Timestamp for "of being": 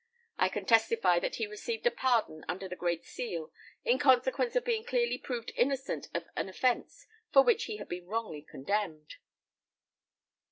4.55-4.83